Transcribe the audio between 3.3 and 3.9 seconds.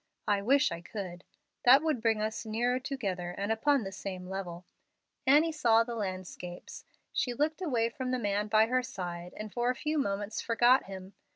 and upon